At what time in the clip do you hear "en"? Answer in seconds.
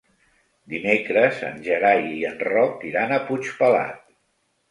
1.49-1.59, 2.31-2.41